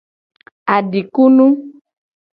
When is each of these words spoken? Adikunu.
Adikunu. 0.75 1.45